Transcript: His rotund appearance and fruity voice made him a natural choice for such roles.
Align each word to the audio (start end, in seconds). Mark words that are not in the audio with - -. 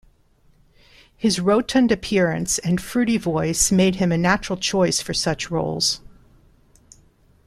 His 1.15 1.39
rotund 1.39 1.91
appearance 1.91 2.57
and 2.57 2.81
fruity 2.81 3.17
voice 3.19 3.71
made 3.71 3.97
him 3.97 4.11
a 4.11 4.17
natural 4.17 4.57
choice 4.57 4.99
for 4.99 5.13
such 5.13 5.51
roles. 5.51 6.01